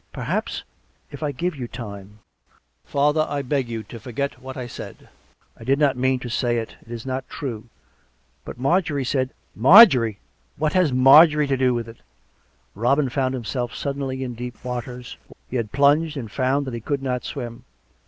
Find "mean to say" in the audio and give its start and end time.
5.95-6.57